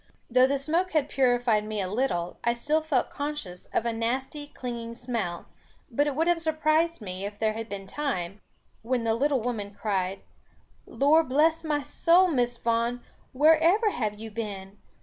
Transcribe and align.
Though 0.31 0.47
the 0.47 0.57
smoke 0.57 0.93
had 0.93 1.09
purified 1.09 1.63
me 1.63 1.79
a 1.79 1.87
little, 1.87 2.37
I 2.43 2.55
still 2.55 2.81
felt 2.81 3.11
conscious 3.11 3.67
of 3.67 3.85
a 3.85 3.93
nasty 3.93 4.47
clinging 4.47 4.95
smell; 4.95 5.45
but 5.91 6.07
it 6.07 6.15
would 6.15 6.27
have 6.27 6.41
surprised 6.41 7.03
me, 7.03 7.23
if 7.23 7.37
there 7.37 7.53
had 7.53 7.69
been 7.69 7.85
time, 7.85 8.41
when 8.81 9.03
the 9.03 9.13
little 9.13 9.41
woman 9.41 9.75
cried, 9.79 10.21
"Lor 10.87 11.23
bless 11.23 11.63
my 11.63 11.83
soul, 11.83 12.25
Miss 12.29 12.57
Vaughan, 12.57 13.01
where 13.31 13.59
ever 13.59 13.91
have 13.91 14.15
you 14.19 14.31
been? 14.31 14.79